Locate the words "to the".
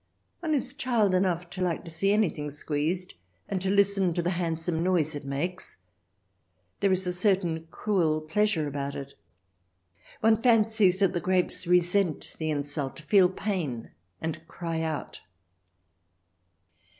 4.15-4.31